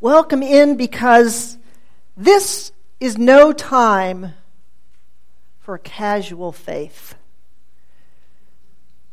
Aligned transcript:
Welcome 0.00 0.42
in 0.42 0.76
because 0.76 1.56
this 2.16 2.72
is 2.98 3.16
no 3.16 3.52
time 3.52 4.34
for 5.60 5.76
a 5.76 5.78
casual 5.78 6.50
faith. 6.50 7.14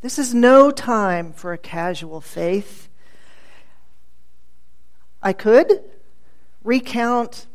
This 0.00 0.18
is 0.18 0.34
no 0.34 0.72
time 0.72 1.32
for 1.32 1.52
a 1.52 1.58
casual 1.58 2.20
faith. 2.20 2.88
I 5.22 5.32
could 5.32 5.84
recount, 6.64 7.46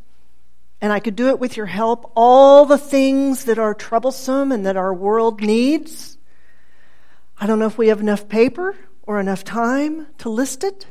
and 0.80 0.94
I 0.94 1.02
could 1.02 1.18
do 1.18 1.28
it 1.28 1.38
with 1.38 1.58
your 1.58 1.66
help, 1.66 2.12
all 2.16 2.66
the 2.66 2.78
things 2.78 3.44
that 3.44 3.60
are 3.60 3.74
troublesome 3.74 4.54
and 4.54 4.66
that 4.66 4.78
our 4.78 4.94
world 4.94 5.42
needs. 5.42 6.18
I 7.38 7.46
don't 7.46 7.60
know 7.60 7.68
if 7.68 7.78
we 7.78 7.90
have 7.90 8.00
enough 8.00 8.30
paper 8.30 8.76
or 9.04 9.20
enough 9.20 9.44
time 9.44 10.08
to 10.20 10.30
list 10.30 10.64
it. 10.64 10.88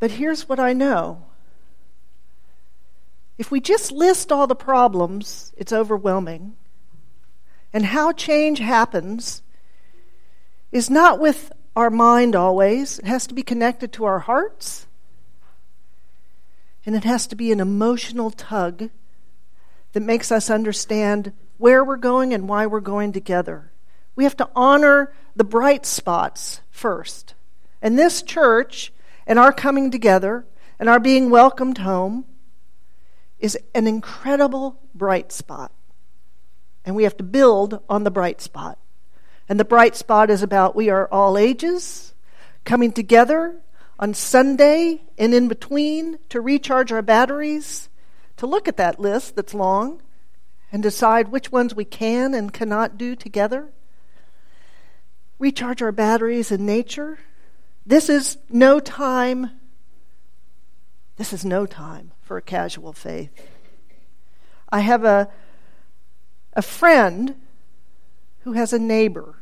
But 0.00 0.12
here's 0.12 0.48
what 0.48 0.58
I 0.58 0.72
know 0.72 1.22
if 3.38 3.50
we 3.50 3.60
just 3.60 3.90
list 3.90 4.30
all 4.30 4.46
the 4.46 4.54
problems, 4.54 5.54
it's 5.56 5.72
overwhelming. 5.72 6.56
And 7.72 7.86
how 7.86 8.12
change 8.12 8.58
happens 8.58 9.42
is 10.72 10.90
not 10.90 11.20
with 11.20 11.50
our 11.74 11.88
mind 11.88 12.36
always, 12.36 12.98
it 12.98 13.06
has 13.06 13.26
to 13.28 13.34
be 13.34 13.42
connected 13.42 13.92
to 13.94 14.04
our 14.04 14.18
hearts. 14.18 14.86
And 16.84 16.94
it 16.94 17.04
has 17.04 17.26
to 17.28 17.36
be 17.36 17.50
an 17.50 17.60
emotional 17.60 18.30
tug 18.30 18.90
that 19.92 20.00
makes 20.00 20.30
us 20.30 20.50
understand 20.50 21.32
where 21.56 21.82
we're 21.82 21.96
going 21.96 22.34
and 22.34 22.48
why 22.48 22.66
we're 22.66 22.80
going 22.80 23.12
together. 23.12 23.70
We 24.16 24.24
have 24.24 24.36
to 24.36 24.50
honor 24.54 25.14
the 25.34 25.44
bright 25.44 25.86
spots 25.86 26.60
first. 26.70 27.34
And 27.80 27.98
this 27.98 28.22
church 28.22 28.92
and 29.26 29.38
our 29.38 29.52
coming 29.52 29.90
together 29.90 30.46
and 30.78 30.88
our 30.88 31.00
being 31.00 31.30
welcomed 31.30 31.78
home 31.78 32.24
is 33.38 33.58
an 33.74 33.86
incredible 33.86 34.78
bright 34.94 35.32
spot. 35.32 35.72
And 36.84 36.96
we 36.96 37.04
have 37.04 37.16
to 37.18 37.24
build 37.24 37.80
on 37.88 38.04
the 38.04 38.10
bright 38.10 38.40
spot. 38.40 38.78
And 39.48 39.58
the 39.58 39.64
bright 39.64 39.96
spot 39.96 40.30
is 40.30 40.42
about 40.42 40.76
we 40.76 40.90
are 40.90 41.08
all 41.10 41.36
ages 41.36 42.14
coming 42.64 42.92
together 42.92 43.60
on 43.98 44.14
Sunday 44.14 45.02
and 45.18 45.34
in 45.34 45.48
between 45.48 46.18
to 46.30 46.40
recharge 46.40 46.92
our 46.92 47.02
batteries, 47.02 47.88
to 48.38 48.46
look 48.46 48.68
at 48.68 48.78
that 48.78 48.98
list 48.98 49.36
that's 49.36 49.52
long 49.52 50.00
and 50.72 50.82
decide 50.82 51.28
which 51.28 51.52
ones 51.52 51.74
we 51.74 51.84
can 51.84 52.32
and 52.32 52.52
cannot 52.52 52.96
do 52.96 53.14
together. 53.14 53.70
Recharge 55.38 55.82
our 55.82 55.92
batteries 55.92 56.50
in 56.50 56.64
nature. 56.64 57.18
This 57.90 58.08
is 58.08 58.38
no 58.48 58.78
time. 58.78 59.50
This 61.16 61.32
is 61.32 61.44
no 61.44 61.66
time 61.66 62.12
for 62.22 62.36
a 62.36 62.40
casual 62.40 62.92
faith. 62.92 63.32
I 64.70 64.78
have 64.78 65.02
a, 65.02 65.28
a 66.52 66.62
friend 66.62 67.34
who 68.44 68.52
has 68.52 68.72
a 68.72 68.78
neighbor. 68.78 69.34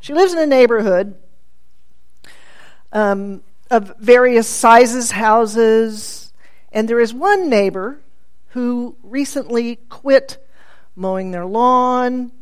She 0.00 0.14
lives 0.14 0.32
in 0.32 0.38
a 0.38 0.46
neighborhood 0.46 1.14
um, 2.90 3.42
of 3.70 3.94
various 3.98 4.48
sizes, 4.48 5.10
houses, 5.10 6.32
and 6.72 6.88
there 6.88 7.00
is 7.00 7.12
one 7.12 7.50
neighbor 7.50 8.00
who 8.52 8.96
recently 9.02 9.76
quit 9.90 10.42
mowing 10.96 11.32
their 11.32 11.44
lawn, 11.44 12.32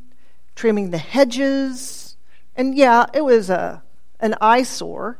trimming 0.54 0.92
the 0.92 0.98
hedges, 0.98 2.16
and 2.56 2.76
yeah, 2.76 3.06
it 3.12 3.24
was 3.24 3.50
a, 3.50 3.82
an 4.20 4.36
eyesore. 4.40 5.18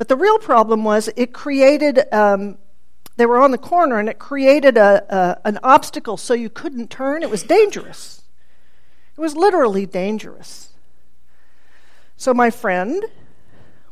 But 0.00 0.08
the 0.08 0.16
real 0.16 0.38
problem 0.38 0.82
was 0.82 1.10
it 1.14 1.34
created 1.34 2.10
um, 2.10 2.56
they 3.16 3.26
were 3.26 3.38
on 3.38 3.50
the 3.50 3.58
corner 3.58 3.98
and 3.98 4.08
it 4.08 4.18
created 4.18 4.78
a, 4.78 5.04
a, 5.14 5.46
an 5.46 5.58
obstacle 5.62 6.16
so 6.16 6.32
you 6.32 6.48
couldn't 6.48 6.88
turn. 6.88 7.22
It 7.22 7.28
was 7.28 7.42
dangerous. 7.42 8.22
It 9.14 9.20
was 9.20 9.36
literally 9.36 9.84
dangerous. 9.84 10.70
So 12.16 12.32
my 12.32 12.48
friend 12.48 13.04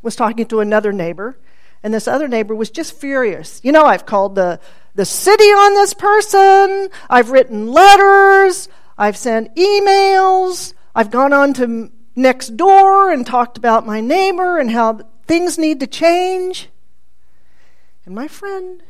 was 0.01 0.15
talking 0.15 0.47
to 0.47 0.61
another 0.61 0.91
neighbor, 0.91 1.37
and 1.83 1.93
this 1.93 2.07
other 2.07 2.27
neighbor 2.27 2.55
was 2.55 2.71
just 2.71 2.99
furious. 2.99 3.61
You 3.63 3.71
know, 3.71 3.85
I've 3.85 4.07
called 4.07 4.33
the, 4.33 4.59
the 4.95 5.05
city 5.05 5.43
on 5.43 5.75
this 5.75 5.93
person, 5.93 6.89
I've 7.07 7.29
written 7.29 7.71
letters, 7.71 8.67
I've 8.97 9.15
sent 9.15 9.55
emails, 9.55 10.73
I've 10.95 11.11
gone 11.11 11.33
on 11.33 11.53
to 11.53 11.91
next 12.15 12.57
door 12.57 13.11
and 13.11 13.27
talked 13.27 13.59
about 13.59 13.85
my 13.85 14.01
neighbor 14.01 14.57
and 14.57 14.71
how 14.71 15.01
things 15.29 15.57
need 15.57 15.79
to 15.79 15.87
change. 15.87 16.69
And 18.03 18.13
my 18.13 18.27
friend 18.27 18.81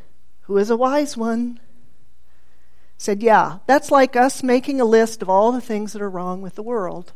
who 0.49 0.57
is 0.57 0.71
a 0.71 0.75
wise 0.75 1.15
one, 1.15 1.59
said, 2.97 3.21
Yeah, 3.21 3.59
that's 3.67 3.91
like 3.91 4.15
us 4.15 4.41
making 4.41 4.81
a 4.81 4.85
list 4.85 5.21
of 5.21 5.29
all 5.29 5.51
the 5.51 5.61
things 5.61 5.93
that 5.93 6.01
are 6.01 6.09
wrong 6.09 6.41
with 6.41 6.55
the 6.55 6.63
world. 6.63 7.13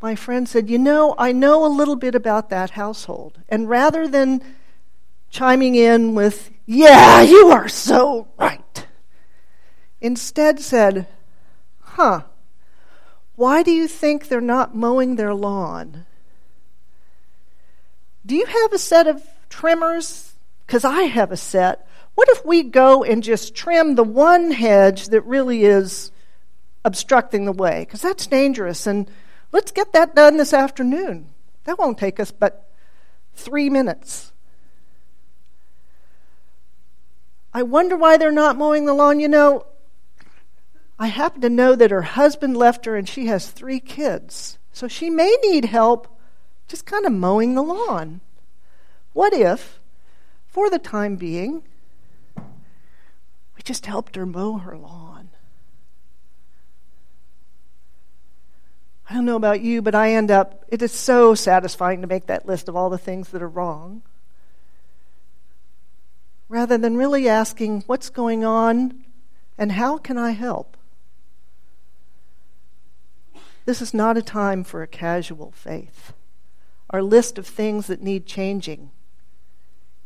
My 0.00 0.14
friend 0.14 0.48
said, 0.48 0.70
You 0.70 0.78
know, 0.78 1.16
I 1.18 1.32
know 1.32 1.64
a 1.64 1.66
little 1.66 1.96
bit 1.96 2.14
about 2.14 2.50
that 2.50 2.70
household. 2.70 3.40
And 3.48 3.68
rather 3.68 4.06
than 4.06 4.40
chiming 5.28 5.74
in 5.74 6.14
with, 6.14 6.52
Yeah, 6.66 7.22
you 7.22 7.48
are 7.48 7.68
so 7.68 8.28
right, 8.38 8.86
instead 10.00 10.60
said, 10.60 11.08
Huh, 11.80 12.22
why 13.34 13.64
do 13.64 13.72
you 13.72 13.88
think 13.88 14.28
they're 14.28 14.40
not 14.40 14.76
mowing 14.76 15.16
their 15.16 15.34
lawn? 15.34 16.06
Do 18.26 18.34
you 18.34 18.46
have 18.46 18.72
a 18.72 18.78
set 18.78 19.06
of 19.06 19.22
trimmers 19.48 20.34
because 20.66 20.84
I 20.84 21.02
have 21.02 21.32
a 21.32 21.36
set. 21.36 21.86
What 22.14 22.28
if 22.30 22.44
we 22.44 22.62
go 22.62 23.04
and 23.04 23.22
just 23.22 23.54
trim 23.54 23.94
the 23.94 24.04
one 24.04 24.50
hedge 24.50 25.08
that 25.08 25.22
really 25.22 25.64
is 25.64 26.10
obstructing 26.84 27.44
the 27.44 27.52
way? 27.52 27.80
Because 27.80 28.02
that's 28.02 28.26
dangerous. 28.26 28.86
And 28.86 29.10
let's 29.52 29.72
get 29.72 29.92
that 29.92 30.14
done 30.14 30.36
this 30.36 30.52
afternoon. 30.52 31.28
That 31.64 31.78
won't 31.78 31.98
take 31.98 32.20
us 32.20 32.30
but 32.30 32.70
three 33.34 33.68
minutes. 33.68 34.32
I 37.52 37.62
wonder 37.62 37.96
why 37.96 38.16
they're 38.16 38.32
not 38.32 38.56
mowing 38.56 38.84
the 38.84 38.94
lawn. 38.94 39.20
You 39.20 39.28
know, 39.28 39.66
I 40.98 41.06
happen 41.08 41.40
to 41.42 41.50
know 41.50 41.74
that 41.74 41.90
her 41.90 42.02
husband 42.02 42.56
left 42.56 42.84
her 42.86 42.96
and 42.96 43.08
she 43.08 43.26
has 43.26 43.50
three 43.50 43.80
kids. 43.80 44.58
So 44.72 44.88
she 44.88 45.08
may 45.10 45.36
need 45.42 45.66
help 45.66 46.13
just 46.68 46.86
kind 46.86 47.04
of 47.04 47.12
mowing 47.12 47.54
the 47.54 47.62
lawn. 47.62 48.20
What 49.12 49.32
if 49.32 49.80
for 50.46 50.70
the 50.70 50.78
time 50.78 51.16
being, 51.16 51.62
we 52.36 53.62
just 53.62 53.86
helped 53.86 54.16
her 54.16 54.26
mow 54.26 54.58
her 54.58 54.76
lawn. 54.76 55.30
I 59.08 59.14
don't 59.14 59.26
know 59.26 59.36
about 59.36 59.60
you, 59.60 59.82
but 59.82 59.94
I 59.94 60.12
end 60.12 60.30
up, 60.30 60.64
it 60.68 60.80
is 60.80 60.92
so 60.92 61.34
satisfying 61.34 62.00
to 62.00 62.06
make 62.06 62.26
that 62.26 62.46
list 62.46 62.68
of 62.68 62.76
all 62.76 62.88
the 62.88 62.98
things 62.98 63.28
that 63.28 63.42
are 63.42 63.48
wrong. 63.48 64.02
Rather 66.48 66.78
than 66.78 66.96
really 66.96 67.28
asking, 67.28 67.82
what's 67.86 68.08
going 68.08 68.44
on 68.44 69.04
and 69.58 69.72
how 69.72 69.98
can 69.98 70.16
I 70.16 70.30
help? 70.30 70.76
This 73.66 73.82
is 73.82 73.92
not 73.92 74.16
a 74.16 74.22
time 74.22 74.64
for 74.64 74.82
a 74.82 74.86
casual 74.86 75.52
faith. 75.52 76.13
Our 76.94 77.02
list 77.02 77.38
of 77.38 77.46
things 77.48 77.88
that 77.88 78.02
need 78.02 78.24
changing 78.24 78.92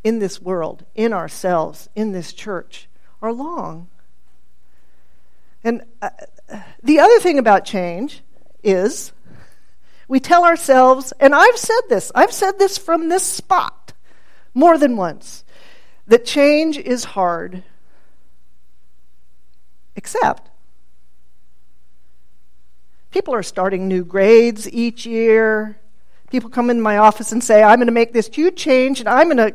in 0.02 0.20
this 0.20 0.40
world, 0.40 0.86
in 0.94 1.12
ourselves, 1.12 1.90
in 1.94 2.12
this 2.12 2.32
church, 2.32 2.88
are 3.20 3.30
long. 3.30 3.88
And 5.62 5.82
uh, 6.00 6.08
the 6.82 7.00
other 7.00 7.20
thing 7.20 7.38
about 7.38 7.66
change 7.66 8.22
is 8.64 9.12
we 10.08 10.18
tell 10.18 10.46
ourselves, 10.46 11.12
and 11.20 11.34
I've 11.34 11.58
said 11.58 11.82
this, 11.90 12.10
I've 12.14 12.32
said 12.32 12.58
this 12.58 12.78
from 12.78 13.10
this 13.10 13.22
spot 13.22 13.92
more 14.54 14.78
than 14.78 14.96
once, 14.96 15.44
that 16.06 16.24
change 16.24 16.78
is 16.78 17.04
hard. 17.04 17.64
Except, 19.94 20.48
people 23.10 23.34
are 23.34 23.42
starting 23.42 23.88
new 23.88 24.04
grades 24.04 24.66
each 24.72 25.04
year. 25.04 25.78
People 26.30 26.50
come 26.50 26.68
in 26.68 26.80
my 26.80 26.98
office 26.98 27.32
and 27.32 27.42
say, 27.42 27.62
I'm 27.62 27.78
going 27.78 27.86
to 27.86 27.92
make 27.92 28.12
this 28.12 28.28
huge 28.28 28.56
change 28.56 29.00
and 29.00 29.08
I'm 29.08 29.28
going 29.28 29.38
to 29.38 29.54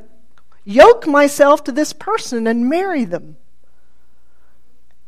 yoke 0.65 1.05
myself 1.05 1.63
to 1.65 1.71
this 1.71 1.93
person 1.93 2.47
and 2.47 2.69
marry 2.69 3.05
them. 3.05 3.37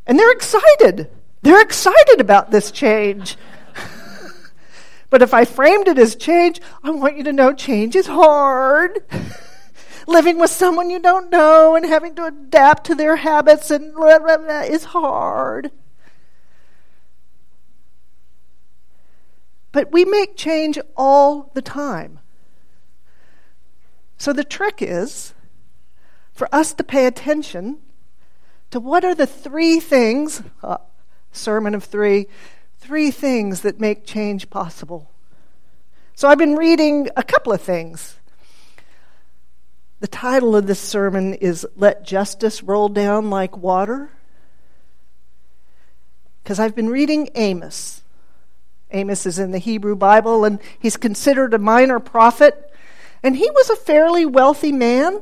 And 0.05 0.19
they're 0.19 0.31
excited. 0.31 1.09
They're 1.41 1.61
excited 1.61 2.19
about 2.19 2.51
this 2.51 2.71
change. 2.71 3.37
but 5.09 5.21
if 5.21 5.33
I 5.33 5.45
framed 5.45 5.87
it 5.87 5.97
as 5.97 6.15
change, 6.15 6.61
I 6.83 6.91
want 6.91 7.17
you 7.17 7.23
to 7.23 7.33
know 7.33 7.53
change 7.53 7.95
is 7.95 8.07
hard. 8.07 8.99
Living 10.07 10.37
with 10.37 10.51
someone 10.51 10.91
you 10.91 10.99
don't 10.99 11.31
know 11.31 11.75
and 11.75 11.85
having 11.85 12.13
to 12.15 12.25
adapt 12.25 12.85
to 12.85 12.95
their 12.95 13.15
habits 13.15 13.71
and 13.71 13.93
blah, 13.95 14.19
blah, 14.19 14.37
blah, 14.37 14.61
is 14.61 14.83
hard. 14.85 15.71
But 19.75 19.91
we 19.91 20.05
make 20.05 20.37
change 20.37 20.79
all 20.95 21.51
the 21.53 21.61
time. 21.61 22.19
So 24.17 24.31
the 24.31 24.45
trick 24.45 24.75
is 24.79 25.33
for 26.31 26.47
us 26.55 26.73
to 26.75 26.83
pay 26.85 27.07
attention 27.07 27.79
to 28.71 28.79
what 28.79 29.03
are 29.03 29.13
the 29.13 29.27
three 29.27 29.81
things, 29.81 30.41
uh, 30.63 30.77
sermon 31.33 31.75
of 31.75 31.83
three, 31.83 32.27
three 32.79 33.11
things 33.11 33.63
that 33.63 33.81
make 33.81 34.05
change 34.05 34.49
possible. 34.49 35.11
So 36.13 36.29
I've 36.29 36.37
been 36.37 36.55
reading 36.55 37.09
a 37.17 37.23
couple 37.23 37.51
of 37.51 37.59
things. 37.59 38.15
The 39.99 40.07
title 40.07 40.55
of 40.55 40.67
this 40.67 40.79
sermon 40.79 41.33
is 41.33 41.67
Let 41.75 42.05
Justice 42.05 42.63
Roll 42.63 42.87
Down 42.87 43.29
Like 43.29 43.57
Water. 43.57 44.09
Because 46.41 46.61
I've 46.61 46.75
been 46.75 46.89
reading 46.89 47.27
Amos. 47.35 48.03
Amos 48.91 49.25
is 49.25 49.39
in 49.39 49.51
the 49.51 49.59
Hebrew 49.59 49.95
Bible, 49.95 50.45
and 50.45 50.59
he's 50.79 50.97
considered 50.97 51.53
a 51.53 51.59
minor 51.59 51.99
prophet. 51.99 52.71
And 53.23 53.35
he 53.35 53.49
was 53.49 53.69
a 53.69 53.75
fairly 53.75 54.25
wealthy 54.25 54.71
man, 54.71 55.21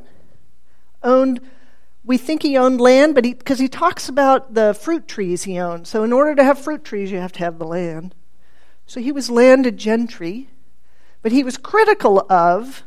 owned 1.01 1.39
we 2.05 2.17
think 2.17 2.43
he 2.43 2.57
owned 2.57 2.81
land, 2.81 3.15
but 3.15 3.23
because 3.23 3.59
he, 3.59 3.65
he, 3.65 3.69
talks 3.69 4.09
about 4.09 4.53
the 4.53 4.73
fruit 4.73 5.07
trees 5.07 5.43
he 5.43 5.57
owned. 5.57 5.87
So, 5.87 6.03
in 6.03 6.11
order 6.11 6.35
to 6.35 6.43
have 6.43 6.59
fruit 6.59 6.83
trees, 6.83 7.11
you 7.11 7.17
have 7.19 7.31
to 7.33 7.39
have 7.39 7.59
the 7.59 7.65
land. 7.65 8.13
So, 8.85 8.99
he 8.99 9.11
was 9.11 9.29
landed 9.29 9.77
gentry, 9.77 10.49
but 11.21 11.31
he 11.31 11.43
was 11.43 11.57
critical 11.57 12.25
of 12.29 12.83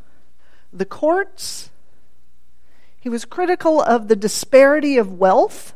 the 0.72 0.84
courts, 0.84 1.70
he 3.00 3.08
was 3.08 3.24
critical 3.24 3.80
of 3.80 4.08
the 4.08 4.16
disparity 4.16 4.98
of 4.98 5.18
wealth, 5.18 5.74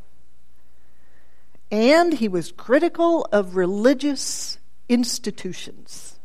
and 1.71 2.15
he 2.15 2.29
was 2.29 2.53
critical 2.53 3.27
of 3.33 3.57
religious 3.57 4.59
institutions, 4.91 6.19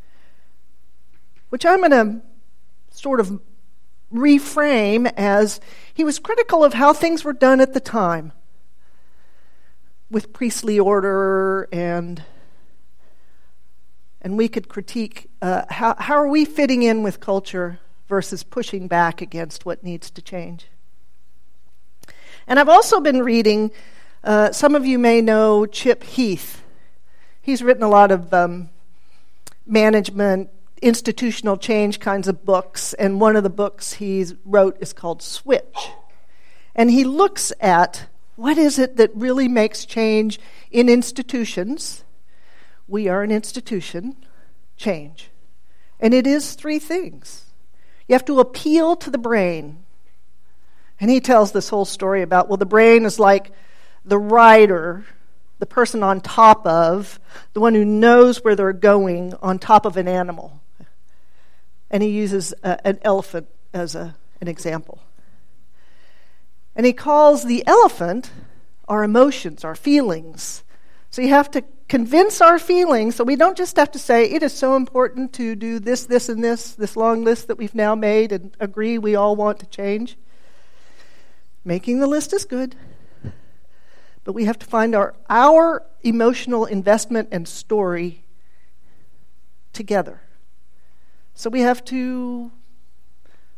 which 1.49 1.65
I'm 1.65 1.79
going 1.79 1.91
to 1.91 2.21
sort 2.89 3.19
of 3.19 3.39
reframe 4.11 5.11
as 5.15 5.61
he 5.93 6.03
was 6.03 6.19
critical 6.19 6.63
of 6.63 6.73
how 6.73 6.91
things 6.91 7.23
were 7.23 7.33
done 7.33 7.61
at 7.61 7.73
the 7.73 7.79
time 7.79 8.33
with 10.09 10.33
priestly 10.33 10.79
order 10.79 11.67
and 11.71 12.23
and 14.21 14.37
we 14.37 14.47
could 14.47 14.67
critique 14.67 15.29
uh, 15.43 15.63
how, 15.69 15.95
how 15.99 16.15
are 16.15 16.27
we 16.27 16.45
fitting 16.45 16.81
in 16.81 17.03
with 17.03 17.19
culture 17.19 17.79
versus 18.07 18.43
pushing 18.43 18.87
back 18.87 19.21
against 19.21 19.65
what 19.65 19.83
needs 19.83 20.09
to 20.09 20.21
change? 20.21 20.67
And 22.47 22.59
i've 22.59 22.69
also 22.69 22.99
been 22.99 23.21
reading 23.21 23.71
uh, 24.23 24.51
some 24.51 24.75
of 24.75 24.85
you 24.85 24.97
may 24.97 25.21
know 25.21 25.65
Chip 25.65 26.03
Heath 26.03 26.63
he's 27.45 27.61
written 27.61 27.83
a 27.83 27.89
lot 27.89 28.11
of 28.11 28.33
um, 28.33 28.69
management 29.67 30.49
institutional 30.81 31.57
change 31.57 31.99
kinds 31.99 32.27
of 32.27 32.43
books, 32.43 32.93
and 32.95 33.21
one 33.21 33.35
of 33.35 33.43
the 33.43 33.49
books 33.51 33.93
he 33.93 34.25
wrote 34.43 34.77
is 34.81 34.93
called 34.93 35.21
Switch. 35.21 35.91
And 36.75 36.89
he 36.89 37.03
looks 37.03 37.53
at 37.61 38.07
what 38.35 38.57
is 38.57 38.79
it 38.79 38.97
that 38.97 39.11
really 39.13 39.47
makes 39.47 39.85
change 39.85 40.39
in 40.71 40.89
institutions. 40.89 42.03
We 42.87 43.07
are 43.07 43.21
an 43.21 43.31
institution, 43.31 44.17
change. 44.75 45.29
And 45.99 46.13
it 46.13 46.27
is 46.27 46.53
three 46.53 46.79
things. 46.79 47.45
You 48.07 48.13
have 48.13 48.25
to 48.25 48.39
appeal 48.39 48.95
to 48.97 49.09
the 49.09 49.17
brain. 49.17 49.83
And 50.99 51.09
he 51.11 51.19
tells 51.19 51.51
this 51.51 51.69
whole 51.69 51.85
story 51.85 52.23
about 52.23 52.49
well, 52.49 52.57
the 52.57 52.65
brain 52.65 53.05
is 53.05 53.19
like 53.19 53.51
the 54.03 54.19
rider, 54.19 55.05
the 55.59 55.65
person 55.65 56.03
on 56.03 56.21
top 56.21 56.65
of, 56.65 57.19
the 57.53 57.59
one 57.59 57.73
who 57.73 57.85
knows 57.85 58.43
where 58.43 58.55
they're 58.55 58.73
going 58.73 59.33
on 59.41 59.59
top 59.59 59.85
of 59.85 59.97
an 59.97 60.07
animal 60.07 60.61
and 61.95 62.03
he 62.03 62.09
uses 62.09 62.53
a, 62.63 62.85
an 62.85 62.99
elephant 63.03 63.47
as 63.73 63.95
a, 63.95 64.15
an 64.41 64.47
example. 64.47 64.99
And 66.75 66.85
he 66.85 66.93
calls 66.93 67.45
the 67.45 67.65
elephant 67.65 68.31
our 68.87 69.03
emotions, 69.03 69.63
our 69.63 69.75
feelings. 69.75 70.63
So 71.09 71.21
you 71.21 71.29
have 71.29 71.49
to 71.51 71.63
convince 71.87 72.41
our 72.41 72.59
feelings 72.59 73.15
so 73.15 73.23
we 73.23 73.35
don't 73.35 73.55
just 73.55 73.77
have 73.77 73.91
to 73.91 73.99
say 73.99 74.25
it 74.25 74.43
is 74.43 74.51
so 74.51 74.75
important 74.75 75.31
to 75.33 75.55
do 75.55 75.79
this, 75.79 76.05
this, 76.05 76.27
and 76.27 76.43
this, 76.43 76.73
this 76.73 76.97
long 76.97 77.23
list 77.23 77.47
that 77.47 77.57
we've 77.57 77.75
now 77.75 77.95
made 77.95 78.31
and 78.31 78.55
agree 78.59 78.97
we 78.97 79.15
all 79.15 79.35
want 79.35 79.59
to 79.59 79.65
change. 79.67 80.17
Making 81.63 81.99
the 81.99 82.07
list 82.07 82.33
is 82.33 82.43
good. 82.43 82.75
But 84.25 84.33
we 84.33 84.45
have 84.45 84.59
to 84.59 84.65
find 84.65 84.93
our, 84.95 85.15
our 85.29 85.83
emotional 86.03 86.65
investment 86.65 87.29
and 87.31 87.47
story 87.47 88.25
together. 89.71 90.21
So 91.35 91.49
we 91.49 91.61
have 91.61 91.85
to 91.85 92.51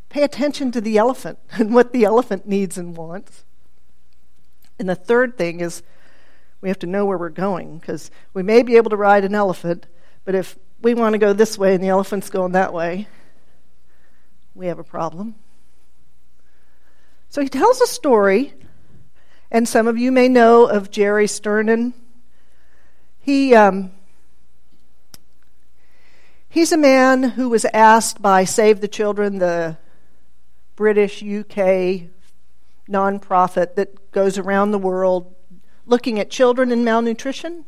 pay 0.09 0.23
attention 0.23 0.71
to 0.73 0.81
the 0.81 0.97
elephant 0.97 1.39
and 1.51 1.73
what 1.73 1.93
the 1.93 2.03
elephant 2.03 2.47
needs 2.47 2.77
and 2.77 2.95
wants. 2.95 3.43
And 4.77 4.87
the 4.87 4.95
third 4.95 5.37
thing 5.37 5.61
is 5.61 5.81
we 6.61 6.69
have 6.69 6.79
to 6.79 6.87
know 6.87 7.05
where 7.05 7.17
we're 7.17 7.29
going 7.29 7.79
because 7.79 8.11
we 8.33 8.43
may 8.43 8.61
be 8.61 8.75
able 8.75 8.89
to 8.89 8.97
ride 8.97 9.23
an 9.23 9.33
elephant, 9.33 9.87
but 10.25 10.35
if 10.35 10.57
we 10.81 10.93
want 10.93 11.13
to 11.13 11.19
go 11.19 11.33
this 11.33 11.57
way 11.57 11.73
and 11.73 11.83
the 11.83 11.87
elephant's 11.87 12.29
going 12.29 12.51
that 12.51 12.73
way, 12.73 13.07
we 14.53 14.67
have 14.67 14.79
a 14.79 14.83
problem. 14.83 15.35
So 17.29 17.41
he 17.41 17.49
tells 17.49 17.81
a 17.81 17.87
story, 17.87 18.53
and 19.51 19.67
some 19.67 19.87
of 19.87 19.97
you 19.97 20.11
may 20.11 20.27
know 20.27 20.65
of 20.65 20.91
Jerry 20.91 21.27
Sternin. 21.27 21.93
He 23.19 23.55
um, 23.55 23.91
He's 26.49 26.71
a 26.71 26.77
man 26.77 27.21
who 27.21 27.49
was 27.49 27.65
asked 27.65 28.19
by 28.19 28.43
Save 28.43 28.81
the 28.81 28.87
Children, 28.87 29.37
the 29.37 29.77
British 30.75 31.21
UK 31.21 32.09
nonprofit 32.89 33.75
that 33.75 34.11
goes 34.11 34.37
around 34.37 34.71
the 34.71 34.79
world 34.79 35.35
looking 35.85 36.19
at 36.19 36.29
children 36.29 36.71
and 36.71 36.83
malnutrition. 36.83 37.65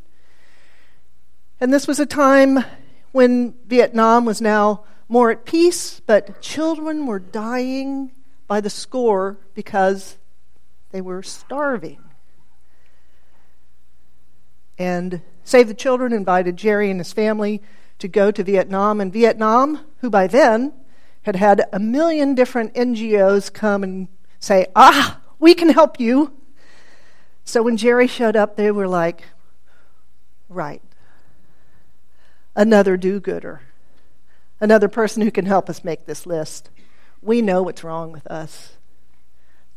And 1.59 1.73
this 1.73 1.87
was 1.87 1.99
a 1.99 2.05
time 2.05 2.63
when 3.11 3.53
Vietnam 3.67 4.25
was 4.25 4.41
now 4.41 4.85
more 5.07 5.29
at 5.29 5.45
peace, 5.45 5.99
but 5.99 6.41
children 6.41 7.05
were 7.05 7.19
dying 7.19 8.11
by 8.47 8.61
the 8.61 8.69
score 8.69 9.37
because 9.53 10.17
they 10.91 11.01
were 11.01 11.23
starving. 11.23 12.03
And 14.77 15.21
Save 15.43 15.67
the 15.67 15.73
Children 15.73 16.13
invited 16.13 16.57
Jerry 16.57 16.89
and 16.89 16.99
his 16.99 17.11
family 17.13 17.61
to 17.99 18.07
go 18.07 18.31
to 18.31 18.43
Vietnam. 18.43 19.01
And 19.01 19.11
Vietnam, 19.11 19.81
who 19.97 20.09
by 20.09 20.27
then 20.27 20.73
had 21.23 21.35
had 21.35 21.65
a 21.73 21.79
million 21.79 22.33
different 22.33 22.73
NGOs 22.73 23.53
come 23.53 23.83
and 23.83 24.07
say, 24.39 24.67
ah, 24.75 25.19
we 25.37 25.53
can 25.53 25.69
help 25.69 25.99
you. 25.99 26.33
So 27.43 27.61
when 27.63 27.77
Jerry 27.77 28.07
showed 28.07 28.35
up, 28.35 28.55
they 28.55 28.71
were 28.71 28.87
like, 28.87 29.23
right, 30.47 30.81
another 32.55 32.95
do 32.95 33.19
gooder, 33.19 33.61
another 34.59 34.87
person 34.87 35.23
who 35.23 35.31
can 35.31 35.45
help 35.45 35.69
us 35.69 35.83
make 35.83 36.05
this 36.05 36.25
list. 36.25 36.69
We 37.21 37.41
know 37.41 37.63
what's 37.63 37.83
wrong 37.83 38.11
with 38.11 38.27
us. 38.27 38.77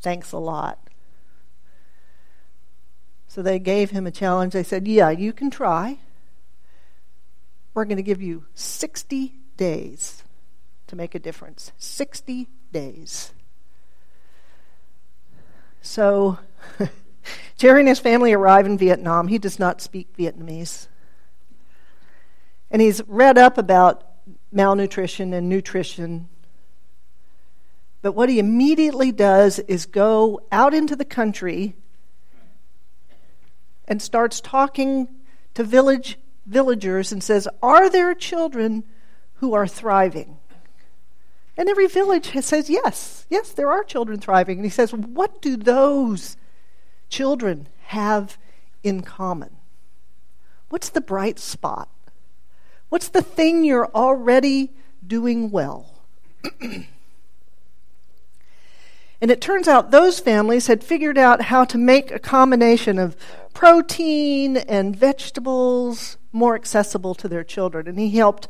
Thanks 0.00 0.32
a 0.32 0.38
lot. 0.38 0.78
So 3.32 3.40
they 3.40 3.58
gave 3.58 3.92
him 3.92 4.06
a 4.06 4.10
challenge. 4.10 4.52
They 4.52 4.62
said, 4.62 4.86
Yeah, 4.86 5.08
you 5.08 5.32
can 5.32 5.48
try. 5.48 5.96
We're 7.72 7.86
going 7.86 7.96
to 7.96 8.02
give 8.02 8.20
you 8.20 8.44
60 8.54 9.32
days 9.56 10.22
to 10.88 10.96
make 10.96 11.14
a 11.14 11.18
difference. 11.18 11.72
60 11.78 12.50
days. 12.74 13.32
So, 15.80 16.40
Jerry 17.56 17.80
and 17.80 17.88
his 17.88 17.98
family 17.98 18.34
arrive 18.34 18.66
in 18.66 18.76
Vietnam. 18.76 19.28
He 19.28 19.38
does 19.38 19.58
not 19.58 19.80
speak 19.80 20.14
Vietnamese. 20.14 20.88
And 22.70 22.82
he's 22.82 23.00
read 23.06 23.38
up 23.38 23.56
about 23.56 24.04
malnutrition 24.52 25.32
and 25.32 25.48
nutrition. 25.48 26.28
But 28.02 28.12
what 28.12 28.28
he 28.28 28.38
immediately 28.38 29.10
does 29.10 29.58
is 29.58 29.86
go 29.86 30.42
out 30.52 30.74
into 30.74 30.94
the 30.94 31.06
country 31.06 31.76
and 33.86 34.00
starts 34.00 34.40
talking 34.40 35.08
to 35.54 35.64
village 35.64 36.18
villagers 36.46 37.12
and 37.12 37.22
says, 37.22 37.48
Are 37.62 37.88
there 37.88 38.14
children 38.14 38.84
who 39.34 39.54
are 39.54 39.66
thriving? 39.66 40.38
And 41.56 41.68
every 41.68 41.86
village 41.86 42.32
says, 42.44 42.70
Yes, 42.70 43.26
yes, 43.28 43.52
there 43.52 43.70
are 43.70 43.84
children 43.84 44.20
thriving. 44.20 44.58
And 44.58 44.64
he 44.64 44.70
says, 44.70 44.92
What 44.92 45.42
do 45.42 45.56
those 45.56 46.36
children 47.08 47.68
have 47.86 48.38
in 48.82 49.02
common? 49.02 49.56
What's 50.68 50.88
the 50.88 51.00
bright 51.00 51.38
spot? 51.38 51.88
What's 52.88 53.08
the 53.08 53.22
thing 53.22 53.64
you're 53.64 53.90
already 53.94 54.72
doing 55.06 55.50
well? 55.50 56.02
And 59.22 59.30
it 59.30 59.40
turns 59.40 59.68
out 59.68 59.92
those 59.92 60.18
families 60.18 60.66
had 60.66 60.82
figured 60.82 61.16
out 61.16 61.42
how 61.42 61.64
to 61.66 61.78
make 61.78 62.10
a 62.10 62.18
combination 62.18 62.98
of 62.98 63.16
protein 63.54 64.56
and 64.56 64.96
vegetables 64.96 66.18
more 66.32 66.56
accessible 66.56 67.14
to 67.14 67.28
their 67.28 67.44
children. 67.44 67.86
And 67.86 68.00
he 68.00 68.10
helped 68.10 68.48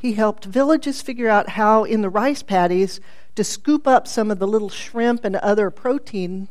he 0.00 0.12
helped 0.12 0.44
villages 0.44 1.02
figure 1.02 1.28
out 1.28 1.48
how, 1.48 1.82
in 1.82 2.02
the 2.02 2.10
rice 2.10 2.42
paddies, 2.42 3.00
to 3.34 3.42
scoop 3.42 3.88
up 3.88 4.06
some 4.06 4.30
of 4.30 4.38
the 4.38 4.46
little 4.46 4.68
shrimp 4.68 5.24
and 5.24 5.34
other 5.36 5.70
protein 5.70 6.48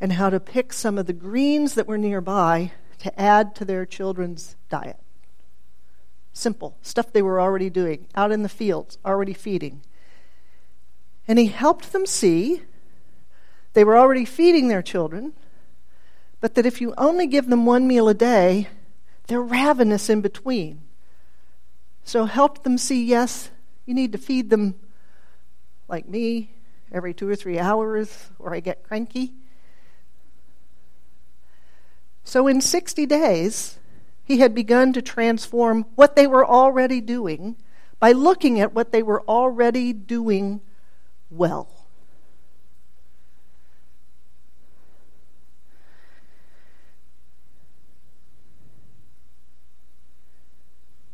and 0.00 0.14
how 0.14 0.30
to 0.30 0.40
pick 0.40 0.72
some 0.72 0.96
of 0.96 1.06
the 1.06 1.12
greens 1.12 1.74
that 1.74 1.86
were 1.86 1.98
nearby 1.98 2.72
to 3.00 3.20
add 3.20 3.54
to 3.56 3.64
their 3.66 3.84
children's 3.84 4.56
diet. 4.70 4.98
Simple 6.32 6.78
stuff 6.80 7.12
they 7.12 7.20
were 7.20 7.40
already 7.40 7.68
doing, 7.68 8.06
out 8.14 8.32
in 8.32 8.42
the 8.42 8.48
fields, 8.48 8.96
already 9.04 9.34
feeding. 9.34 9.82
And 11.28 11.38
he 11.38 11.46
helped 11.46 11.92
them 11.92 12.06
see 12.06 12.62
they 13.72 13.84
were 13.84 13.96
already 13.96 14.24
feeding 14.24 14.68
their 14.68 14.82
children, 14.82 15.32
but 16.40 16.54
that 16.54 16.66
if 16.66 16.80
you 16.80 16.94
only 16.98 17.26
give 17.26 17.48
them 17.48 17.66
one 17.66 17.86
meal 17.86 18.08
a 18.08 18.14
day, 18.14 18.68
they're 19.26 19.40
ravenous 19.40 20.10
in 20.10 20.20
between. 20.20 20.82
So 22.04 22.24
help 22.24 22.64
them 22.64 22.78
see 22.78 23.04
yes, 23.04 23.50
you 23.86 23.94
need 23.94 24.12
to 24.12 24.18
feed 24.18 24.50
them 24.50 24.74
like 25.88 26.08
me 26.08 26.50
every 26.92 27.14
two 27.14 27.28
or 27.28 27.36
three 27.36 27.58
hours, 27.58 28.30
or 28.38 28.54
I 28.54 28.60
get 28.60 28.82
cranky. 28.82 29.32
So 32.24 32.46
in 32.48 32.60
60 32.60 33.06
days, 33.06 33.78
he 34.24 34.38
had 34.38 34.54
begun 34.54 34.92
to 34.92 35.02
transform 35.02 35.86
what 35.94 36.16
they 36.16 36.26
were 36.26 36.46
already 36.46 37.00
doing 37.00 37.56
by 37.98 38.12
looking 38.12 38.60
at 38.60 38.74
what 38.74 38.92
they 38.92 39.02
were 39.02 39.22
already 39.22 39.92
doing 39.92 40.60
well. 41.30 41.68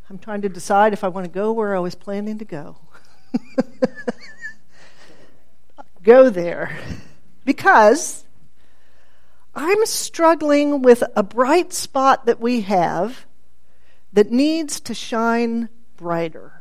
I'm 0.08 0.18
trying 0.18 0.42
to 0.42 0.48
decide 0.48 0.92
if 0.92 1.02
I 1.02 1.08
want 1.08 1.24
to 1.24 1.30
go 1.30 1.52
where 1.52 1.74
I 1.74 1.80
was 1.80 1.94
planning 1.94 2.38
to 2.38 2.44
go. 2.44 2.76
go 6.02 6.30
there. 6.30 6.78
Because 7.44 8.24
I'm 9.54 9.84
struggling 9.86 10.82
with 10.82 11.02
a 11.16 11.22
bright 11.22 11.72
spot 11.72 12.26
that 12.26 12.40
we 12.40 12.62
have 12.62 13.26
that 14.12 14.30
needs 14.30 14.80
to 14.80 14.94
shine 14.94 15.68
brighter. 15.96 16.55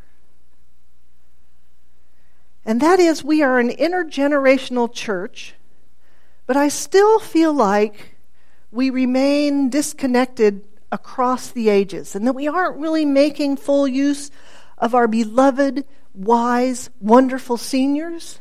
And 2.66 2.82
that 2.82 3.00
is, 3.00 3.24
we 3.24 3.44
are 3.44 3.60
an 3.60 3.70
intergenerational 3.70 4.92
church, 4.92 5.54
but 6.48 6.58
I 6.58 6.68
still 6.68 7.20
feel 7.20 7.54
like 7.54 8.16
we 8.72 8.90
remain 8.90 9.70
disconnected 9.70 10.64
across 10.92 11.52
the 11.52 11.70
ages 11.70 12.16
and 12.16 12.26
that 12.26 12.34
we 12.34 12.48
aren't 12.48 12.78
really 12.78 13.06
making 13.06 13.58
full 13.58 13.88
use 13.88 14.32
of 14.78 14.96
our 14.96 15.08
beloved, 15.08 15.86
wise, 16.14 16.90
wonderful 17.00 17.58
seniors. 17.58 18.40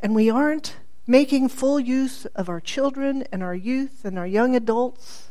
And 0.00 0.14
we 0.14 0.30
aren't 0.30 0.76
making 1.06 1.48
full 1.48 1.80
use 1.80 2.26
of 2.26 2.48
our 2.48 2.60
children 2.60 3.24
and 3.32 3.42
our 3.42 3.54
youth 3.54 4.04
and 4.04 4.18
our 4.18 4.26
young 4.26 4.54
adults. 4.54 5.28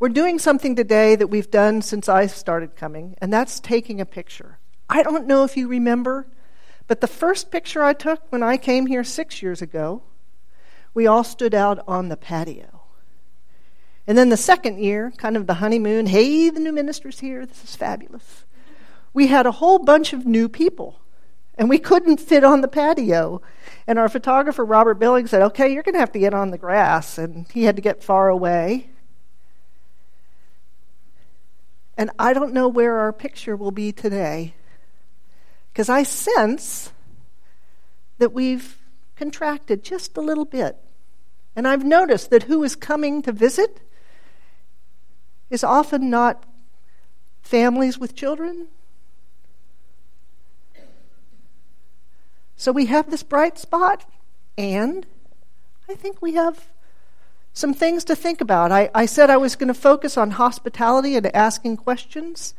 We're 0.00 0.08
doing 0.08 0.40
something 0.40 0.74
today 0.74 1.14
that 1.14 1.28
we've 1.28 1.50
done 1.50 1.80
since 1.80 2.08
I 2.08 2.26
started 2.26 2.74
coming, 2.74 3.14
and 3.18 3.32
that's 3.32 3.60
taking 3.60 4.00
a 4.00 4.04
picture. 4.04 4.58
I 4.92 5.02
don't 5.02 5.26
know 5.26 5.42
if 5.44 5.56
you 5.56 5.68
remember, 5.68 6.26
but 6.86 7.00
the 7.00 7.06
first 7.06 7.50
picture 7.50 7.82
I 7.82 7.94
took 7.94 8.30
when 8.30 8.42
I 8.42 8.58
came 8.58 8.84
here 8.84 9.02
six 9.04 9.40
years 9.40 9.62
ago, 9.62 10.02
we 10.92 11.06
all 11.06 11.24
stood 11.24 11.54
out 11.54 11.82
on 11.88 12.10
the 12.10 12.16
patio. 12.18 12.82
And 14.06 14.18
then 14.18 14.28
the 14.28 14.36
second 14.36 14.80
year, 14.80 15.10
kind 15.16 15.38
of 15.38 15.46
the 15.46 15.54
honeymoon, 15.54 16.04
hey, 16.04 16.50
the 16.50 16.60
new 16.60 16.72
minister's 16.72 17.20
here, 17.20 17.46
this 17.46 17.64
is 17.64 17.74
fabulous. 17.74 18.44
We 19.14 19.28
had 19.28 19.46
a 19.46 19.52
whole 19.52 19.78
bunch 19.78 20.12
of 20.12 20.26
new 20.26 20.46
people, 20.46 21.00
and 21.54 21.70
we 21.70 21.78
couldn't 21.78 22.20
fit 22.20 22.44
on 22.44 22.60
the 22.60 22.68
patio. 22.68 23.40
And 23.86 23.98
our 23.98 24.10
photographer, 24.10 24.62
Robert 24.62 24.98
Billings, 24.98 25.30
said, 25.30 25.40
okay, 25.40 25.72
you're 25.72 25.82
going 25.82 25.94
to 25.94 26.00
have 26.00 26.12
to 26.12 26.18
get 26.18 26.34
on 26.34 26.50
the 26.50 26.58
grass. 26.58 27.16
And 27.16 27.46
he 27.50 27.64
had 27.64 27.76
to 27.76 27.82
get 27.82 28.02
far 28.02 28.28
away. 28.28 28.90
And 31.96 32.10
I 32.18 32.34
don't 32.34 32.52
know 32.52 32.68
where 32.68 32.98
our 32.98 33.12
picture 33.14 33.56
will 33.56 33.70
be 33.70 33.90
today. 33.90 34.52
Because 35.72 35.88
I 35.88 36.02
sense 36.02 36.92
that 38.18 38.32
we've 38.32 38.78
contracted 39.16 39.82
just 39.82 40.16
a 40.16 40.20
little 40.20 40.44
bit. 40.44 40.76
And 41.56 41.66
I've 41.66 41.84
noticed 41.84 42.30
that 42.30 42.44
who 42.44 42.62
is 42.62 42.76
coming 42.76 43.22
to 43.22 43.32
visit 43.32 43.80
is 45.50 45.64
often 45.64 46.10
not 46.10 46.44
families 47.42 47.98
with 47.98 48.14
children. 48.14 48.68
So 52.56 52.70
we 52.72 52.86
have 52.86 53.10
this 53.10 53.22
bright 53.22 53.58
spot, 53.58 54.08
and 54.56 55.04
I 55.88 55.94
think 55.94 56.22
we 56.22 56.34
have 56.34 56.68
some 57.52 57.74
things 57.74 58.04
to 58.04 58.16
think 58.16 58.40
about. 58.40 58.72
I, 58.72 58.88
I 58.94 59.06
said 59.06 59.28
I 59.30 59.36
was 59.36 59.56
going 59.56 59.68
to 59.68 59.74
focus 59.74 60.16
on 60.16 60.32
hospitality 60.32 61.16
and 61.16 61.34
asking 61.34 61.76
questions. 61.78 62.54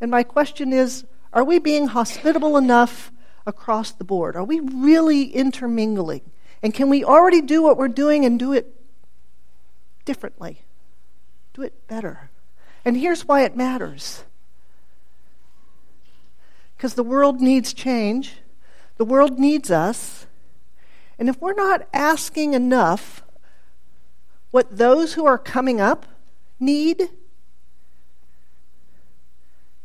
And 0.00 0.10
my 0.10 0.22
question 0.22 0.72
is 0.72 1.04
are 1.36 1.44
we 1.44 1.58
being 1.58 1.88
hospitable 1.88 2.56
enough 2.56 3.12
across 3.46 3.92
the 3.92 4.04
board? 4.04 4.36
Are 4.36 4.42
we 4.42 4.58
really 4.58 5.24
intermingling? 5.24 6.22
And 6.62 6.72
can 6.72 6.88
we 6.88 7.04
already 7.04 7.42
do 7.42 7.62
what 7.62 7.76
we're 7.76 7.88
doing 7.88 8.24
and 8.24 8.38
do 8.38 8.54
it 8.54 8.74
differently? 10.06 10.62
Do 11.52 11.60
it 11.60 11.86
better. 11.88 12.30
And 12.86 12.96
here's 12.96 13.28
why 13.28 13.42
it 13.42 13.54
matters 13.54 14.24
because 16.74 16.94
the 16.94 17.02
world 17.02 17.42
needs 17.42 17.74
change, 17.74 18.38
the 18.96 19.04
world 19.04 19.38
needs 19.38 19.70
us. 19.70 20.26
And 21.18 21.28
if 21.28 21.38
we're 21.40 21.52
not 21.52 21.86
asking 21.92 22.54
enough 22.54 23.22
what 24.52 24.78
those 24.78 25.14
who 25.14 25.26
are 25.26 25.38
coming 25.38 25.82
up 25.82 26.06
need, 26.58 27.10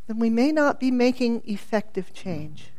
then 0.06 0.18
we 0.18 0.30
may 0.30 0.52
not 0.52 0.80
be 0.80 0.90
making 0.90 1.42
effective 1.46 2.12
change. 2.12 2.70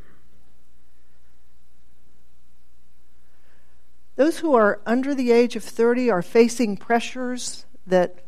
Those 4.15 4.39
who 4.39 4.53
are 4.53 4.79
under 4.85 5.15
the 5.15 5.31
age 5.31 5.55
of 5.55 5.63
30 5.63 6.09
are 6.09 6.21
facing 6.21 6.77
pressures 6.77 7.65
that 7.87 8.19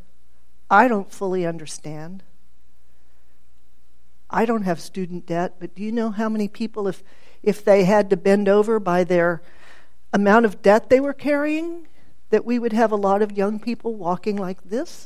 I 0.70 0.88
don't 0.88 1.12
fully 1.12 1.46
understand. 1.46 2.24
I 4.30 4.46
don't 4.46 4.64
have 4.64 4.80
student 4.80 5.28
debt, 5.28 5.56
but 5.60 5.76
do 5.76 5.84
you 5.84 5.92
know 5.92 6.10
how 6.10 6.28
many 6.28 6.48
people, 6.48 6.88
if, 6.88 7.04
if 7.44 7.64
they 7.64 7.84
had 7.84 8.10
to 8.10 8.18
bend 8.18 8.50
over 8.50 8.80
by 8.80 9.04
their 9.04 9.44
amount 10.12 10.46
of 10.46 10.64
debt 10.64 10.90
they 10.90 11.00
were 11.00 11.14
carrying, 11.14 11.88
that 12.32 12.46
we 12.46 12.58
would 12.58 12.74
have 12.74 12.92
a 12.92 12.96
lot 12.96 13.22
of 13.22 13.34
young 13.34 13.60
people 13.60 13.94
walking 13.94 14.36
like 14.36 14.64
this? 14.64 15.06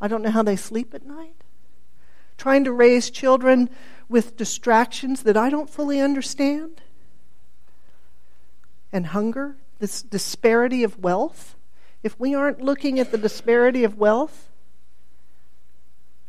I 0.00 0.06
don't 0.06 0.22
know 0.22 0.30
how 0.30 0.44
they 0.44 0.56
sleep 0.56 0.94
at 0.94 1.04
night 1.04 1.41
trying 2.42 2.64
to 2.64 2.72
raise 2.72 3.08
children 3.08 3.70
with 4.08 4.36
distractions 4.36 5.22
that 5.22 5.36
I 5.36 5.48
don't 5.48 5.70
fully 5.70 6.00
understand, 6.00 6.82
and 8.92 9.06
hunger, 9.06 9.54
this 9.78 10.02
disparity 10.02 10.82
of 10.82 10.98
wealth. 10.98 11.54
If 12.02 12.18
we 12.18 12.34
aren't 12.34 12.60
looking 12.60 12.98
at 12.98 13.12
the 13.12 13.16
disparity 13.16 13.84
of 13.84 13.96
wealth, 13.96 14.48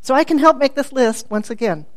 so 0.02 0.14
I 0.14 0.24
can 0.24 0.38
help 0.38 0.58
make 0.58 0.76
this 0.76 0.92
list 0.92 1.32
once 1.32 1.50
again. 1.50 1.88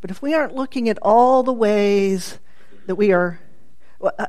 But 0.00 0.10
if 0.10 0.20
we 0.20 0.34
aren't 0.34 0.56
looking 0.56 0.88
at 0.88 0.98
all 1.02 1.44
the 1.44 1.52
ways 1.52 2.40
that 2.86 2.96
we 2.96 3.12
are, 3.12 3.38
well, 4.00 4.12
uh, 4.18 4.26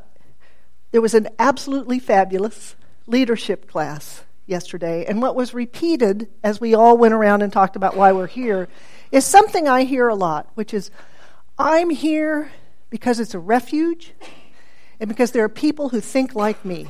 there 0.91 1.01
was 1.01 1.15
an 1.15 1.29
absolutely 1.39 1.97
fabulous 1.97 2.75
leadership 3.07 3.67
class 3.67 4.25
yesterday. 4.49 5.05
And 5.05 5.21
what 5.21 5.35
was 5.35 5.53
repeated 5.53 6.27
as 6.43 6.59
we 6.59 6.73
all 6.73 6.97
went 6.97 7.13
around 7.13 7.41
and 7.41 7.53
talked 7.53 7.75
about 7.75 7.95
why 7.95 8.11
we're 8.11 8.27
here 8.27 8.67
is 9.11 9.25
something 9.25 9.67
I 9.67 9.83
hear 9.83 10.07
a 10.07 10.15
lot, 10.15 10.49
which 10.55 10.73
is 10.73 10.91
I'm 11.57 11.89
here 11.89 12.51
because 12.89 13.19
it's 13.19 13.33
a 13.33 13.39
refuge 13.39 14.13
and 14.99 15.07
because 15.07 15.31
there 15.31 15.43
are 15.43 15.49
people 15.49 15.89
who 15.89 16.01
think 16.01 16.35
like 16.35 16.63
me. 16.65 16.87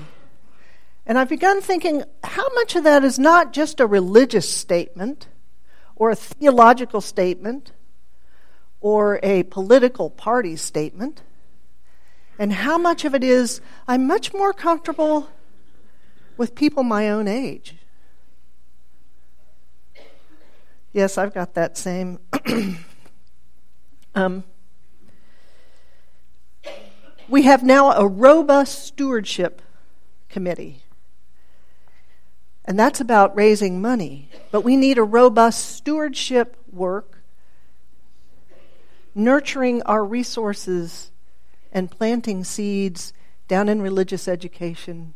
And 1.05 1.17
I've 1.17 1.29
begun 1.29 1.61
thinking 1.61 2.03
how 2.23 2.47
much 2.53 2.75
of 2.75 2.83
that 2.83 3.03
is 3.03 3.17
not 3.17 3.51
just 3.51 3.79
a 3.79 3.87
religious 3.87 4.47
statement 4.47 5.27
or 5.95 6.11
a 6.11 6.15
theological 6.15 7.01
statement 7.01 7.71
or 8.79 9.19
a 9.23 9.43
political 9.43 10.09
party 10.09 10.55
statement, 10.55 11.21
and 12.37 12.53
how 12.53 12.77
much 12.77 13.03
of 13.03 13.13
it 13.13 13.23
is 13.23 13.59
I'm 13.87 14.07
much 14.07 14.33
more 14.33 14.53
comfortable 14.53 15.27
with 16.39 16.55
people 16.55 16.83
my 16.83 17.09
own 17.09 17.27
age. 17.27 17.75
Yes, 20.93 21.17
I've 21.17 21.33
got 21.33 21.53
that 21.55 21.77
same. 21.77 22.17
um, 24.15 24.45
we 27.27 27.43
have 27.43 27.61
now 27.61 27.91
a 27.91 28.07
robust 28.07 28.85
stewardship 28.85 29.61
committee. 30.29 30.83
And 32.63 32.79
that's 32.79 33.01
about 33.01 33.35
raising 33.35 33.81
money. 33.81 34.29
But 34.49 34.61
we 34.61 34.77
need 34.77 34.97
a 34.97 35.03
robust 35.03 35.75
stewardship 35.75 36.55
work, 36.71 37.21
nurturing 39.13 39.81
our 39.81 40.05
resources 40.05 41.11
and 41.73 41.91
planting 41.91 42.45
seeds 42.45 43.11
down 43.49 43.67
in 43.67 43.81
religious 43.81 44.29
education. 44.29 45.15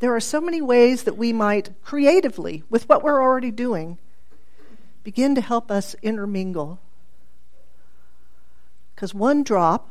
There 0.00 0.14
are 0.14 0.20
so 0.20 0.40
many 0.40 0.62
ways 0.62 1.02
that 1.04 1.16
we 1.16 1.32
might 1.32 1.70
creatively, 1.82 2.62
with 2.70 2.88
what 2.88 3.02
we're 3.02 3.20
already 3.20 3.50
doing, 3.50 3.98
begin 5.02 5.34
to 5.34 5.40
help 5.40 5.70
us 5.70 5.96
intermingle. 6.02 6.78
Because 8.94 9.12
one 9.12 9.42
drop, 9.42 9.90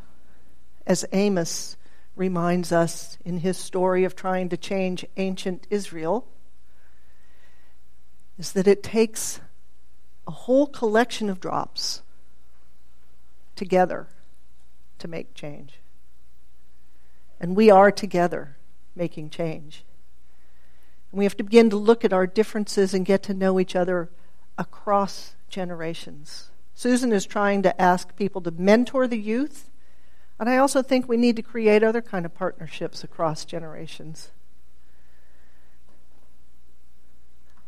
as 0.85 1.05
Amos 1.11 1.75
reminds 2.15 2.71
us 2.71 3.17
in 3.25 3.39
his 3.39 3.57
story 3.57 4.05
of 4.05 4.15
trying 4.15 4.49
to 4.49 4.57
change 4.57 5.05
ancient 5.17 5.67
Israel, 5.69 6.25
is 8.37 8.53
that 8.53 8.67
it 8.67 8.83
takes 8.83 9.41
a 10.25 10.31
whole 10.31 10.67
collection 10.67 11.29
of 11.29 11.39
drops 11.39 12.01
together 13.55 14.07
to 14.99 15.07
make 15.07 15.33
change. 15.33 15.79
And 17.39 17.55
we 17.55 17.69
are 17.69 17.91
together 17.91 18.57
making 18.95 19.29
change. 19.29 19.83
And 21.11 21.19
we 21.19 21.25
have 21.25 21.37
to 21.37 21.43
begin 21.43 21.69
to 21.69 21.77
look 21.77 22.03
at 22.03 22.13
our 22.13 22.27
differences 22.27 22.93
and 22.93 23.05
get 23.05 23.23
to 23.23 23.33
know 23.33 23.59
each 23.59 23.75
other 23.75 24.09
across 24.57 25.35
generations. 25.49 26.49
Susan 26.73 27.11
is 27.11 27.25
trying 27.25 27.63
to 27.63 27.81
ask 27.81 28.15
people 28.15 28.41
to 28.41 28.51
mentor 28.51 29.07
the 29.07 29.17
youth, 29.17 29.69
and 30.39 30.49
I 30.49 30.57
also 30.57 30.83
think 30.83 31.07
we 31.07 31.17
need 31.17 31.35
to 31.37 31.41
create 31.41 31.83
other 31.83 32.01
kind 32.01 32.25
of 32.25 32.35
partnerships 32.35 33.03
across 33.03 33.45
generations. 33.45 34.29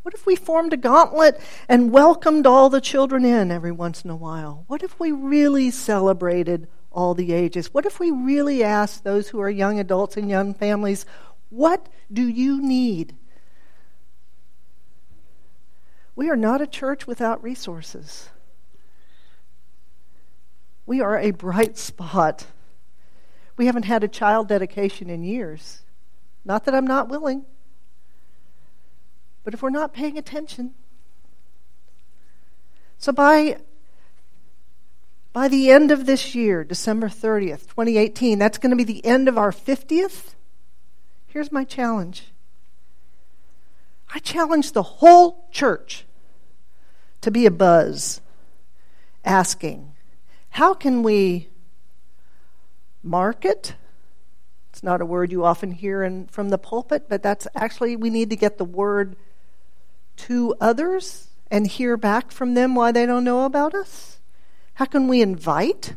What 0.03 0.13
if 0.13 0.25
we 0.25 0.35
formed 0.35 0.73
a 0.73 0.77
gauntlet 0.77 1.39
and 1.67 1.91
welcomed 1.91 2.47
all 2.47 2.69
the 2.69 2.81
children 2.81 3.25
in 3.25 3.51
every 3.51 3.71
once 3.71 4.03
in 4.03 4.09
a 4.09 4.15
while? 4.15 4.63
What 4.67 4.81
if 4.81 4.99
we 4.99 5.11
really 5.11 5.71
celebrated 5.71 6.67
all 6.91 7.13
the 7.13 7.33
ages? 7.33 7.73
What 7.73 7.85
if 7.85 7.99
we 7.99 8.09
really 8.09 8.63
asked 8.63 9.03
those 9.03 9.29
who 9.29 9.41
are 9.41 9.49
young 9.49 9.79
adults 9.79 10.17
and 10.17 10.29
young 10.29 10.53
families, 10.53 11.05
what 11.49 11.87
do 12.11 12.27
you 12.27 12.61
need? 12.61 13.15
We 16.19 16.29
are 16.29 16.35
not 16.35 16.59
a 16.59 16.67
church 16.67 17.07
without 17.07 17.41
resources. 17.41 18.27
We 20.85 20.99
are 20.99 21.17
a 21.17 21.31
bright 21.31 21.77
spot. 21.77 22.45
We 23.55 23.67
haven't 23.67 23.85
had 23.85 24.03
a 24.03 24.09
child 24.09 24.49
dedication 24.49 25.09
in 25.09 25.23
years. 25.23 25.83
Not 26.43 26.65
that 26.65 26.75
I'm 26.75 26.85
not 26.85 27.07
willing. 27.07 27.45
But 29.45 29.53
if 29.53 29.61
we're 29.61 29.69
not 29.69 29.93
paying 29.93 30.17
attention, 30.17 30.73
so 32.97 33.13
by 33.13 33.61
by 35.31 35.47
the 35.47 35.71
end 35.71 35.89
of 35.89 36.05
this 36.05 36.35
year, 36.35 36.65
December 36.65 37.07
30th, 37.07 37.67
2018, 37.67 38.37
that's 38.37 38.57
going 38.57 38.71
to 38.71 38.75
be 38.75 38.83
the 38.83 39.05
end 39.05 39.29
of 39.29 39.37
our 39.37 39.53
50th. 39.53 40.33
Here's 41.27 41.49
my 41.49 41.63
challenge. 41.63 42.33
I 44.13 44.19
challenge 44.19 44.73
the 44.73 44.83
whole 44.83 45.47
church 45.53 46.03
to 47.21 47.31
be 47.31 47.45
a 47.45 47.51
buzz 47.51 48.21
asking, 49.25 49.93
how 50.49 50.73
can 50.73 51.03
we 51.03 51.49
market? 53.03 53.75
It's 54.71 54.83
not 54.83 55.01
a 55.01 55.05
word 55.05 55.31
you 55.31 55.43
often 55.43 55.71
hear 55.71 56.03
in, 56.03 56.27
from 56.27 56.49
the 56.49 56.57
pulpit, 56.57 57.05
but 57.09 57.23
that's 57.23 57.47
actually, 57.55 57.95
we 57.95 58.09
need 58.09 58.29
to 58.29 58.35
get 58.35 58.57
the 58.57 58.65
word 58.65 59.15
to 60.17 60.55
others 60.59 61.29
and 61.51 61.65
hear 61.65 61.97
back 61.97 62.31
from 62.31 62.53
them 62.53 62.75
why 62.75 62.91
they 62.91 63.05
don't 63.05 63.23
know 63.23 63.45
about 63.45 63.73
us? 63.73 64.19
How 64.75 64.85
can 64.85 65.07
we 65.07 65.21
invite? 65.21 65.95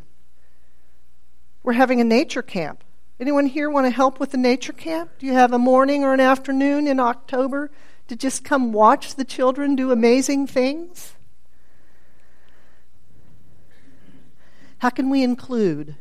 We're 1.63 1.75
having 1.75 2.01
a 2.01 2.05
nature 2.05 2.43
camp. 2.43 2.83
Anyone 3.21 3.47
here 3.47 3.71
want 3.71 3.87
to 3.87 3.91
help 3.91 4.19
with 4.19 4.31
the 4.31 4.39
nature 4.39 4.73
camp? 4.73 5.11
Do 5.19 5.27
you 5.27 5.35
have 5.35 5.53
a 5.53 5.59
morning 5.59 6.03
or 6.03 6.15
an 6.15 6.21
afternoon 6.21 6.89
in 6.89 6.99
October 6.99 7.71
to 8.09 8.17
just 8.17 8.43
come 8.43 8.73
watch 8.73 9.15
the 9.15 9.25
children 9.25 9.77
do 9.77 9.93
amazing 9.93 10.47
things? 10.47 11.15
How 14.83 14.91
can 14.91 15.11
we 15.11 15.23
include 15.23 15.95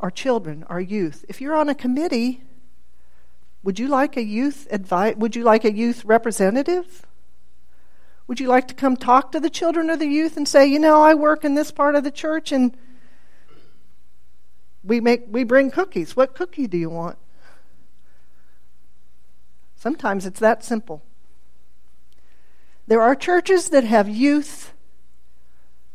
our 0.00 0.10
children, 0.10 0.64
our 0.70 0.80
youth? 0.80 1.22
If 1.28 1.38
you're 1.38 1.54
on 1.54 1.68
a 1.68 1.74
committee, 1.74 2.40
would 3.62 3.78
you 3.78 3.88
like 3.88 4.16
a 4.16 4.24
youth 4.24 4.66
advi- 4.72 5.14
would 5.18 5.36
you 5.36 5.44
like 5.44 5.66
a 5.66 5.70
youth 5.70 6.02
representative? 6.06 7.04
Would 8.26 8.40
you 8.40 8.48
like 8.48 8.68
to 8.68 8.74
come 8.74 8.96
talk 8.96 9.32
to 9.32 9.38
the 9.38 9.50
children 9.50 9.90
or 9.90 9.98
the 9.98 10.06
youth 10.06 10.38
and 10.38 10.48
say, 10.48 10.64
"You 10.64 10.78
know, 10.78 11.02
I 11.02 11.12
work 11.12 11.44
in 11.44 11.56
this 11.56 11.70
part 11.70 11.94
of 11.94 12.04
the 12.04 12.10
church 12.10 12.52
and 12.52 12.74
we 14.82 14.98
make 14.98 15.24
we 15.28 15.44
bring 15.44 15.70
cookies. 15.70 16.16
What 16.16 16.34
cookie 16.34 16.66
do 16.66 16.78
you 16.78 16.88
want?" 16.88 17.18
Sometimes 19.76 20.24
it's 20.24 20.40
that 20.40 20.64
simple. 20.64 21.02
There 22.86 23.02
are 23.02 23.14
churches 23.14 23.68
that 23.68 23.84
have 23.84 24.08
youth 24.08 24.72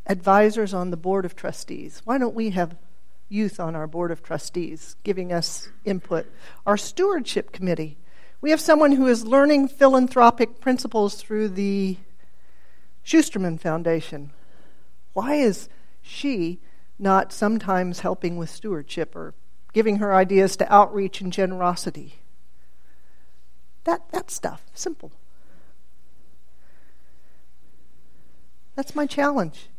advisors 0.10 0.74
on 0.74 0.90
the 0.90 0.98
board 0.98 1.24
of 1.24 1.36
trustees. 1.36 2.02
Why 2.04 2.18
don't 2.18 2.36
we 2.36 2.50
have 2.50 2.76
youth 3.30 3.60
on 3.60 3.76
our 3.76 3.88
board 3.88 4.12
of 4.12 4.24
trustees, 4.24 4.96
giving 5.04 5.32
us 5.32 5.70
input. 5.86 6.26
Our 6.66 6.78
stewardship 6.78 7.52
committee, 7.52 7.98
we 8.42 8.50
have 8.50 8.60
someone 8.60 8.94
who 8.94 9.08
is 9.08 9.26
learning 9.26 9.68
philanthropic 9.70 10.60
principles 10.60 11.16
through 11.16 11.50
the 11.50 11.98
Schusterman 13.06 13.60
Foundation. 13.60 14.32
Why 15.14 15.36
is 15.36 15.70
she 16.02 16.60
not 16.98 17.32
sometimes 17.32 18.00
helping 18.00 18.38
with 18.38 18.50
stewardship 18.50 19.16
or 19.16 19.34
giving 19.74 19.98
her 19.98 20.14
ideas 20.14 20.58
to 20.58 20.74
outreach 20.74 21.22
and 21.22 21.32
generosity? 21.32 22.16
That, 23.84 24.10
that 24.12 24.32
stuff, 24.32 24.64
simple. 24.74 25.12
That's 28.76 28.96
my 28.96 29.06
challenge. 29.06 29.70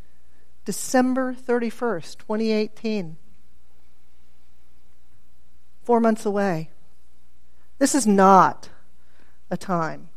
December 0.65 1.35
31st, 1.35 2.19
2018 2.19 3.17
four 5.91 5.99
months 5.99 6.25
away. 6.25 6.71
This 7.79 7.97
is 7.97 8.07
not 8.07 8.69
a 9.51 9.57
time 9.57 10.11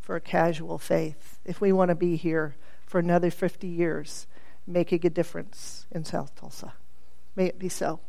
for 0.00 0.16
a 0.16 0.20
casual 0.20 0.78
faith 0.78 1.38
if 1.44 1.60
we 1.60 1.70
want 1.70 1.90
to 1.90 1.94
be 1.94 2.16
here 2.16 2.56
for 2.86 2.98
another 2.98 3.30
50 3.30 3.68
years, 3.68 4.26
making 4.66 5.06
a 5.06 5.10
difference 5.10 5.86
in 5.92 6.04
South 6.04 6.34
Tulsa. 6.34 6.72
May 7.36 7.46
it 7.46 7.58
be 7.58 7.68
so. 7.68 8.00